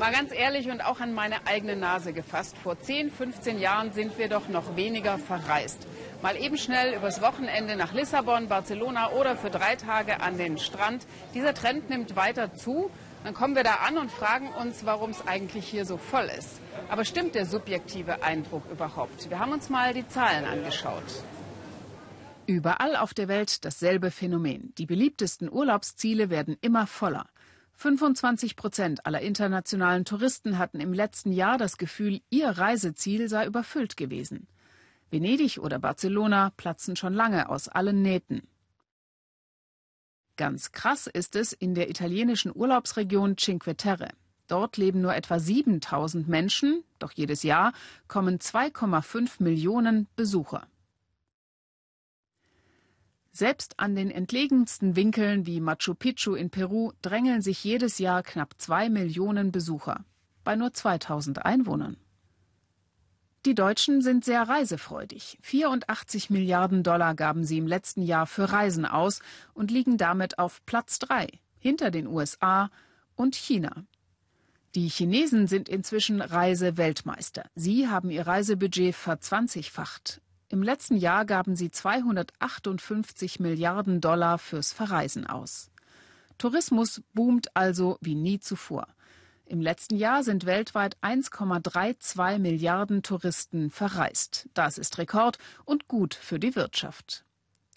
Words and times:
Mal 0.00 0.12
ganz 0.12 0.32
ehrlich 0.32 0.70
und 0.70 0.82
auch 0.82 1.00
an 1.00 1.12
meine 1.12 1.46
eigene 1.46 1.76
Nase 1.76 2.14
gefasst. 2.14 2.56
Vor 2.56 2.80
10, 2.80 3.10
15 3.10 3.58
Jahren 3.58 3.92
sind 3.92 4.16
wir 4.16 4.30
doch 4.30 4.48
noch 4.48 4.74
weniger 4.74 5.18
verreist. 5.18 5.86
Mal 6.22 6.36
eben 6.36 6.56
schnell 6.56 6.94
übers 6.94 7.20
Wochenende 7.20 7.76
nach 7.76 7.92
Lissabon, 7.92 8.48
Barcelona 8.48 9.10
oder 9.10 9.36
für 9.36 9.50
drei 9.50 9.76
Tage 9.76 10.22
an 10.22 10.38
den 10.38 10.56
Strand. 10.56 11.06
Dieser 11.34 11.52
Trend 11.52 11.90
nimmt 11.90 12.16
weiter 12.16 12.54
zu. 12.54 12.90
Dann 13.24 13.34
kommen 13.34 13.54
wir 13.54 13.62
da 13.62 13.74
an 13.86 13.98
und 13.98 14.10
fragen 14.10 14.48
uns, 14.58 14.86
warum 14.86 15.10
es 15.10 15.26
eigentlich 15.26 15.66
hier 15.66 15.84
so 15.84 15.98
voll 15.98 16.30
ist. 16.38 16.62
Aber 16.88 17.04
stimmt 17.04 17.34
der 17.34 17.44
subjektive 17.44 18.22
Eindruck 18.22 18.62
überhaupt? 18.72 19.28
Wir 19.28 19.38
haben 19.38 19.52
uns 19.52 19.68
mal 19.68 19.92
die 19.92 20.08
Zahlen 20.08 20.46
angeschaut. 20.46 21.04
Überall 22.46 22.96
auf 22.96 23.12
der 23.12 23.28
Welt 23.28 23.66
dasselbe 23.66 24.10
Phänomen. 24.10 24.72
Die 24.78 24.86
beliebtesten 24.86 25.52
Urlaubsziele 25.52 26.30
werden 26.30 26.56
immer 26.62 26.86
voller. 26.86 27.26
25 27.80 28.56
Prozent 28.56 29.06
aller 29.06 29.22
internationalen 29.22 30.04
Touristen 30.04 30.58
hatten 30.58 30.80
im 30.80 30.92
letzten 30.92 31.32
Jahr 31.32 31.56
das 31.56 31.78
Gefühl, 31.78 32.20
ihr 32.28 32.50
Reiseziel 32.50 33.30
sei 33.30 33.46
überfüllt 33.46 33.96
gewesen. 33.96 34.48
Venedig 35.10 35.60
oder 35.60 35.78
Barcelona 35.78 36.52
platzen 36.58 36.94
schon 36.94 37.14
lange 37.14 37.48
aus 37.48 37.68
allen 37.68 38.02
Nähten. 38.02 38.42
Ganz 40.36 40.72
krass 40.72 41.06
ist 41.06 41.36
es 41.36 41.54
in 41.54 41.74
der 41.74 41.88
italienischen 41.88 42.54
Urlaubsregion 42.54 43.38
Cinque 43.38 43.74
Terre. 43.74 44.10
Dort 44.46 44.76
leben 44.76 45.00
nur 45.00 45.14
etwa 45.14 45.38
7000 45.38 46.28
Menschen, 46.28 46.84
doch 46.98 47.12
jedes 47.12 47.42
Jahr 47.42 47.72
kommen 48.08 48.40
2,5 48.40 49.42
Millionen 49.42 50.06
Besucher. 50.16 50.66
Selbst 53.32 53.78
an 53.78 53.94
den 53.94 54.10
entlegensten 54.10 54.96
Winkeln 54.96 55.46
wie 55.46 55.60
Machu 55.60 55.94
Picchu 55.94 56.34
in 56.34 56.50
Peru 56.50 56.92
drängeln 57.00 57.42
sich 57.42 57.62
jedes 57.62 57.98
Jahr 57.98 58.22
knapp 58.22 58.54
zwei 58.58 58.88
Millionen 58.88 59.52
Besucher 59.52 60.04
bei 60.42 60.56
nur 60.56 60.72
2000 60.72 61.44
Einwohnern. 61.44 61.96
Die 63.46 63.54
Deutschen 63.54 64.02
sind 64.02 64.24
sehr 64.24 64.42
reisefreudig. 64.42 65.38
84 65.42 66.28
Milliarden 66.28 66.82
Dollar 66.82 67.14
gaben 67.14 67.44
sie 67.44 67.56
im 67.56 67.66
letzten 67.66 68.02
Jahr 68.02 68.26
für 68.26 68.52
Reisen 68.52 68.84
aus 68.84 69.20
und 69.54 69.70
liegen 69.70 69.96
damit 69.96 70.38
auf 70.38 70.64
Platz 70.66 70.98
drei 70.98 71.28
hinter 71.58 71.90
den 71.90 72.06
USA 72.06 72.70
und 73.14 73.36
China. 73.36 73.84
Die 74.74 74.88
Chinesen 74.88 75.46
sind 75.46 75.68
inzwischen 75.68 76.20
Reiseweltmeister. 76.20 77.44
Sie 77.54 77.88
haben 77.88 78.10
ihr 78.10 78.26
Reisebudget 78.26 78.94
verzwanzigfacht. 78.94 80.20
Im 80.52 80.64
letzten 80.64 80.96
Jahr 80.96 81.24
gaben 81.24 81.54
sie 81.54 81.70
258 81.70 83.38
Milliarden 83.38 84.00
Dollar 84.00 84.36
fürs 84.36 84.72
Verreisen 84.72 85.24
aus. 85.24 85.70
Tourismus 86.38 87.02
boomt 87.14 87.54
also 87.56 87.98
wie 88.00 88.16
nie 88.16 88.40
zuvor. 88.40 88.88
Im 89.46 89.60
letzten 89.60 89.96
Jahr 89.96 90.24
sind 90.24 90.46
weltweit 90.46 90.96
1,32 91.02 92.38
Milliarden 92.40 93.04
Touristen 93.04 93.70
verreist. 93.70 94.48
Das 94.52 94.76
ist 94.76 94.98
Rekord 94.98 95.38
und 95.64 95.86
gut 95.86 96.14
für 96.14 96.40
die 96.40 96.56
Wirtschaft. 96.56 97.24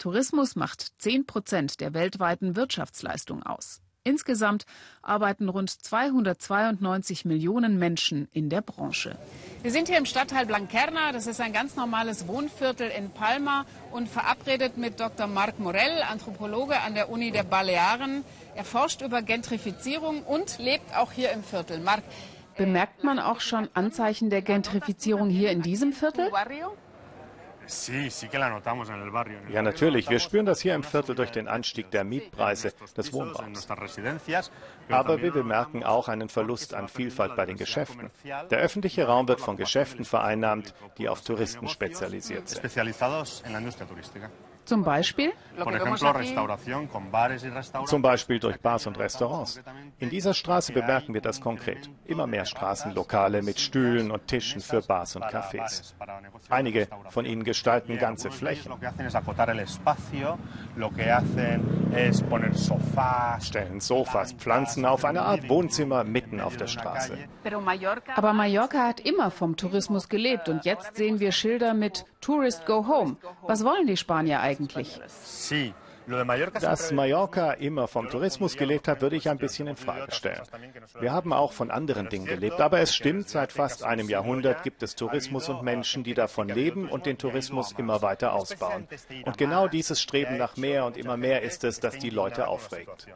Tourismus 0.00 0.56
macht 0.56 1.00
10 1.00 1.26
Prozent 1.26 1.80
der 1.80 1.94
weltweiten 1.94 2.56
Wirtschaftsleistung 2.56 3.44
aus. 3.44 3.82
Insgesamt 4.02 4.66
arbeiten 5.00 5.48
rund 5.48 5.70
292 5.70 7.24
Millionen 7.24 7.78
Menschen 7.78 8.26
in 8.32 8.50
der 8.50 8.62
Branche. 8.62 9.16
Wir 9.64 9.70
sind 9.70 9.88
hier 9.88 9.96
im 9.96 10.04
Stadtteil 10.04 10.44
Blanquerna. 10.44 11.12
Das 11.12 11.26
ist 11.26 11.40
ein 11.40 11.54
ganz 11.54 11.74
normales 11.74 12.28
Wohnviertel 12.28 12.90
in 12.90 13.08
Palma 13.08 13.64
und 13.92 14.10
verabredet 14.10 14.76
mit 14.76 15.00
Dr. 15.00 15.26
Marc 15.26 15.58
Morell, 15.58 16.02
Anthropologe 16.02 16.78
an 16.82 16.94
der 16.94 17.08
Uni 17.08 17.30
der 17.30 17.44
Balearen. 17.44 18.24
Er 18.56 18.64
forscht 18.64 19.00
über 19.00 19.22
Gentrifizierung 19.22 20.22
und 20.22 20.58
lebt 20.58 20.94
auch 20.94 21.12
hier 21.12 21.32
im 21.32 21.42
Viertel. 21.42 21.80
Marc, 21.80 22.02
Bemerkt 22.58 23.04
man 23.04 23.18
auch 23.18 23.40
schon 23.40 23.70
Anzeichen 23.72 24.28
der 24.28 24.42
Gentrifizierung 24.42 25.30
hier 25.30 25.50
in 25.50 25.62
diesem 25.62 25.94
Viertel? 25.94 26.30
Ja, 29.52 29.62
natürlich. 29.62 30.08
Wir 30.10 30.18
spüren 30.18 30.46
das 30.46 30.60
hier 30.60 30.74
im 30.74 30.82
Viertel 30.82 31.14
durch 31.14 31.30
den 31.30 31.48
Anstieg 31.48 31.90
der 31.90 32.04
Mietpreise 32.04 32.72
des 32.96 33.12
Wohnraums. 33.12 33.66
Aber 34.88 35.22
wir 35.22 35.32
bemerken 35.32 35.82
auch 35.84 36.08
einen 36.08 36.28
Verlust 36.28 36.74
an 36.74 36.88
Vielfalt 36.88 37.36
bei 37.36 37.46
den 37.46 37.56
Geschäften. 37.56 38.10
Der 38.50 38.58
öffentliche 38.58 39.06
Raum 39.06 39.28
wird 39.28 39.40
von 39.40 39.56
Geschäften 39.56 40.04
vereinnahmt, 40.04 40.74
die 40.98 41.08
auf 41.08 41.22
Touristen 41.22 41.68
spezialisiert 41.68 42.48
sind. 42.48 42.64
Zum 44.64 44.82
Beispiel? 44.82 45.32
Zum 47.86 48.02
Beispiel 48.02 48.38
durch 48.40 48.60
Bars 48.60 48.86
und 48.86 48.98
Restaurants. 48.98 49.60
In 49.98 50.10
dieser 50.10 50.34
Straße 50.34 50.72
bemerken 50.72 51.14
wir 51.14 51.20
das 51.20 51.40
konkret. 51.40 51.90
Immer 52.06 52.26
mehr 52.26 52.44
Straßenlokale 52.44 53.42
mit 53.42 53.60
Stühlen 53.60 54.10
und 54.10 54.26
Tischen 54.26 54.60
für 54.60 54.82
Bars 54.82 55.16
und 55.16 55.24
Cafés. 55.24 55.94
Einige 56.48 56.88
von 57.10 57.24
ihnen 57.24 57.44
gestalten 57.44 57.98
ganze 57.98 58.30
Flächen. 58.30 58.72
Stellen 63.40 63.80
Sofas, 63.80 64.32
Pflanzen 64.32 64.84
auf 64.84 65.04
eine 65.04 65.22
Art 65.22 65.48
Wohnzimmer 65.48 66.04
mitten 66.04 66.40
auf 66.40 66.56
der 66.56 66.66
Straße. 66.66 67.16
Aber 68.16 68.32
Mallorca 68.32 68.86
hat 68.88 69.00
immer 69.00 69.30
vom 69.30 69.56
Tourismus 69.56 70.08
gelebt 70.08 70.48
und 70.48 70.64
jetzt 70.64 70.96
sehen 70.96 71.20
wir 71.20 71.32
Schilder 71.32 71.74
mit 71.74 72.04
Tourist 72.20 72.66
Go 72.66 72.86
Home. 72.88 73.16
Was 73.42 73.64
wollen 73.64 73.86
die 73.86 73.96
Spanier 73.96 74.40
eigentlich? 74.40 74.53
Eigentlich? 74.60 75.00
Dass 76.60 76.92
Mallorca 76.92 77.52
immer 77.52 77.88
vom 77.88 78.10
Tourismus 78.10 78.56
gelebt 78.56 78.88
hat, 78.88 79.00
würde 79.00 79.16
ich 79.16 79.30
ein 79.30 79.38
bisschen 79.38 79.68
in 79.68 79.76
Frage 79.76 80.12
stellen. 80.12 80.42
Wir 81.00 81.12
haben 81.12 81.32
auch 81.32 81.52
von 81.52 81.70
anderen 81.70 82.10
Dingen 82.10 82.26
gelebt, 82.26 82.60
aber 82.60 82.80
es 82.80 82.94
stimmt, 82.94 83.30
seit 83.30 83.52
fast 83.52 83.84
einem 83.84 84.10
Jahrhundert 84.10 84.62
gibt 84.62 84.82
es 84.82 84.96
Tourismus 84.96 85.48
und 85.48 85.62
Menschen, 85.62 86.04
die 86.04 86.12
davon 86.12 86.48
leben 86.48 86.90
und 86.90 87.06
den 87.06 87.16
Tourismus 87.16 87.72
immer 87.78 88.02
weiter 88.02 88.34
ausbauen. 88.34 88.86
Und 89.24 89.38
genau 89.38 89.66
dieses 89.66 90.00
Streben 90.00 90.36
nach 90.36 90.58
mehr 90.58 90.84
und 90.84 90.98
immer 90.98 91.16
mehr 91.16 91.40
ist 91.40 91.64
es, 91.64 91.80
das 91.80 91.96
die 91.96 92.10
Leute 92.10 92.48
aufregt. 92.48 93.06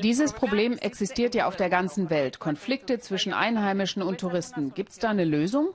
Dieses 0.00 0.32
Problem 0.32 0.78
existiert 0.78 1.34
ja 1.34 1.48
auf 1.48 1.56
der 1.56 1.68
ganzen 1.68 2.10
Welt. 2.10 2.38
Konflikte 2.38 3.00
zwischen 3.00 3.32
Einheimischen 3.32 4.02
und 4.02 4.20
Touristen. 4.20 4.72
Gibt 4.74 4.90
es 4.90 4.98
da 4.98 5.10
eine 5.10 5.24
Lösung? 5.24 5.70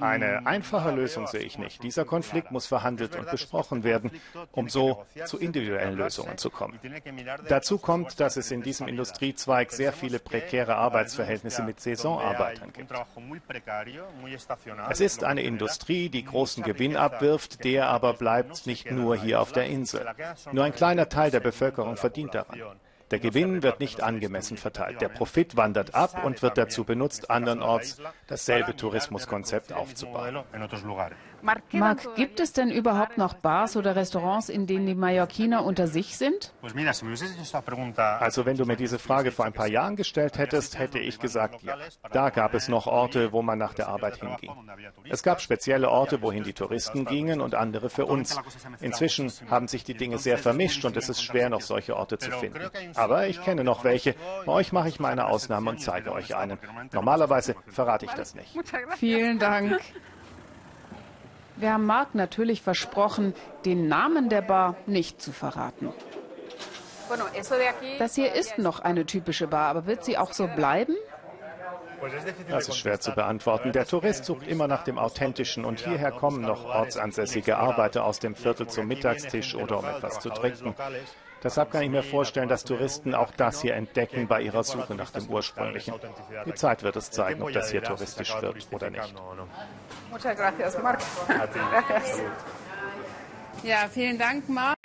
Eine 0.00 0.46
einfache 0.46 0.90
Lösung 0.90 1.26
sehe 1.26 1.42
ich 1.42 1.58
nicht. 1.58 1.82
Dieser 1.82 2.04
Konflikt 2.04 2.50
muss 2.50 2.66
verhandelt 2.66 3.16
und 3.16 3.30
besprochen 3.30 3.84
werden, 3.84 4.10
um 4.52 4.68
so 4.68 5.04
zu 5.26 5.38
individuellen 5.38 5.96
Lösungen 5.96 6.38
zu 6.38 6.50
kommen. 6.50 6.78
Dazu 7.48 7.78
kommt, 7.78 8.20
dass 8.20 8.36
es 8.36 8.50
in 8.50 8.62
diesem 8.62 8.88
Industriezweig 8.88 9.72
sehr 9.72 9.92
viele 9.92 10.18
prekäre 10.18 10.76
Arbeitsverhältnisse 10.76 11.62
mit 11.62 11.80
Saisonarbeitern 11.80 12.72
gibt. 12.72 12.92
Es 14.88 15.00
ist 15.00 15.24
eine 15.24 15.42
Industrie, 15.42 16.08
die 16.08 16.24
großen 16.24 16.62
Gewinn 16.62 16.96
abwirft, 16.96 17.64
der 17.64 17.88
aber 17.88 18.14
bleibt 18.14 18.66
nicht 18.66 18.90
nur 18.90 19.16
hier 19.16 19.40
auf 19.40 19.52
der 19.52 19.66
Insel. 19.66 20.06
Nur 20.52 20.64
ein 20.64 20.74
kleiner 20.74 21.08
Teil 21.08 21.30
der 21.30 21.40
Bevölkerung 21.40 21.96
verdient 21.96 22.34
daran. 22.34 22.60
Der 23.10 23.20
Gewinn 23.20 23.62
wird 23.62 23.80
nicht 23.80 24.02
angemessen 24.02 24.56
verteilt. 24.56 25.00
Der 25.00 25.08
Profit 25.08 25.56
wandert 25.56 25.94
ab 25.94 26.24
und 26.24 26.42
wird 26.42 26.58
dazu 26.58 26.84
benutzt, 26.84 27.30
andernorts 27.30 27.98
dasselbe 28.26 28.74
Tourismuskonzept 28.74 29.72
aufzubauen. 29.72 30.42
Marc, 31.72 32.16
gibt 32.16 32.40
es 32.40 32.52
denn 32.52 32.70
überhaupt 32.70 33.18
noch 33.18 33.34
Bars 33.34 33.76
oder 33.76 33.94
Restaurants, 33.94 34.48
in 34.48 34.66
denen 34.66 34.86
die 34.86 34.94
Mallorquiner 34.94 35.64
unter 35.64 35.86
sich 35.86 36.16
sind? 36.16 36.52
Also 38.20 38.46
wenn 38.46 38.56
du 38.56 38.64
mir 38.64 38.76
diese 38.76 38.98
Frage 38.98 39.30
vor 39.30 39.44
ein 39.44 39.52
paar 39.52 39.68
Jahren 39.68 39.96
gestellt 39.96 40.38
hättest, 40.38 40.78
hätte 40.78 40.98
ich 40.98 41.18
gesagt, 41.18 41.62
ja. 41.62 41.76
Da 42.10 42.30
gab 42.30 42.54
es 42.54 42.68
noch 42.68 42.86
Orte, 42.86 43.32
wo 43.32 43.42
man 43.42 43.58
nach 43.58 43.74
der 43.74 43.88
Arbeit 43.88 44.16
hinging. 44.16 44.50
Es 45.08 45.22
gab 45.22 45.40
spezielle 45.40 45.90
Orte, 45.90 46.22
wohin 46.22 46.42
die 46.42 46.52
Touristen 46.52 47.04
gingen 47.04 47.40
und 47.40 47.54
andere 47.54 47.90
für 47.90 48.06
uns. 48.06 48.40
Inzwischen 48.80 49.30
haben 49.50 49.68
sich 49.68 49.84
die 49.84 49.94
Dinge 49.94 50.18
sehr 50.18 50.38
vermischt 50.38 50.84
und 50.84 50.96
es 50.96 51.08
ist 51.08 51.22
schwer, 51.22 51.48
noch 51.50 51.60
solche 51.60 51.96
Orte 51.96 52.18
zu 52.18 52.30
finden. 52.32 52.70
Aber 52.96 53.26
ich 53.26 53.42
kenne 53.42 53.64
noch 53.64 53.84
welche. 53.84 54.14
Bei 54.44 54.52
euch 54.52 54.72
mache 54.72 54.88
ich 54.88 55.00
meine 55.00 55.26
Ausnahme 55.26 55.70
und 55.70 55.80
zeige 55.80 56.12
euch 56.12 56.34
einen. 56.34 56.58
Normalerweise 56.92 57.54
verrate 57.68 58.06
ich 58.06 58.12
das 58.12 58.34
nicht. 58.34 58.56
Vielen 58.96 59.38
Dank. 59.38 59.80
Wir 61.56 61.72
haben 61.72 61.86
Marc 61.86 62.14
natürlich 62.14 62.60
versprochen, 62.60 63.34
den 63.64 63.88
Namen 63.88 64.28
der 64.28 64.42
Bar 64.42 64.76
nicht 64.86 65.22
zu 65.22 65.32
verraten. 65.32 65.90
Das 67.98 68.14
hier 68.14 68.32
ist 68.34 68.58
noch 68.58 68.80
eine 68.80 69.06
typische 69.06 69.46
Bar, 69.46 69.68
aber 69.68 69.86
wird 69.86 70.04
sie 70.04 70.18
auch 70.18 70.32
so 70.32 70.48
bleiben? 70.48 70.94
Das 72.50 72.68
ist 72.68 72.76
schwer 72.76 73.00
zu 73.00 73.12
beantworten. 73.12 73.72
Der 73.72 73.86
Tourist 73.86 74.24
sucht 74.26 74.46
immer 74.46 74.68
nach 74.68 74.84
dem 74.84 74.98
Authentischen 74.98 75.64
und 75.64 75.80
hierher 75.80 76.12
kommen 76.12 76.42
noch 76.42 76.64
ortsansässige 76.64 77.56
Arbeiter 77.56 78.04
aus 78.04 78.18
dem 78.18 78.34
Viertel 78.34 78.66
zum 78.66 78.86
Mittagstisch 78.86 79.54
oder 79.54 79.78
um 79.78 79.84
etwas 79.86 80.20
zu 80.20 80.28
trinken. 80.30 80.74
Deshalb 81.46 81.70
kann 81.70 81.82
ich 81.82 81.90
mir 81.90 82.02
vorstellen, 82.02 82.48
dass 82.48 82.64
Touristen 82.64 83.14
auch 83.14 83.30
das 83.30 83.62
hier 83.62 83.76
entdecken 83.76 84.26
bei 84.26 84.42
ihrer 84.42 84.64
Suche 84.64 84.96
nach 84.96 85.12
dem 85.12 85.28
Ursprünglichen. 85.28 85.94
Die 86.44 86.54
Zeit 86.54 86.82
wird 86.82 86.96
es 86.96 87.12
zeigen, 87.12 87.40
ob 87.40 87.52
das 87.52 87.70
hier 87.70 87.84
touristisch 87.84 88.34
wird 88.40 88.66
oder 88.72 88.90
nicht. 88.90 89.14
Muchas 90.10 90.36
gracias, 90.36 90.82
Marc. 90.82 90.98
ja, 93.62 93.86
vielen 93.88 94.18
Dank, 94.18 94.48
Marc. 94.48 94.76